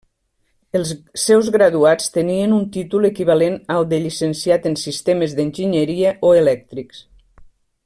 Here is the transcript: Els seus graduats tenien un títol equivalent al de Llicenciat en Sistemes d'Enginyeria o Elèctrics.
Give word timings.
Els 0.77 0.93
seus 1.23 1.49
graduats 1.55 2.07
tenien 2.15 2.55
un 2.61 2.63
títol 2.77 3.05
equivalent 3.11 3.59
al 3.75 3.87
de 3.93 4.01
Llicenciat 4.07 4.67
en 4.71 4.79
Sistemes 4.85 5.37
d'Enginyeria 5.41 6.17
o 6.31 6.35
Elèctrics. 6.43 7.05